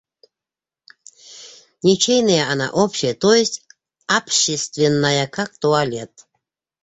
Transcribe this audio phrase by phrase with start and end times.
[1.83, 2.71] Ничейная она...
[2.71, 3.61] общая, то есть,
[4.07, 5.27] апщественная...
[5.27, 6.25] как туалет...